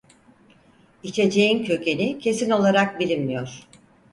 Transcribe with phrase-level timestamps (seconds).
[1.03, 3.67] İçeceğin kökeni kesin olarak bilinmiyor.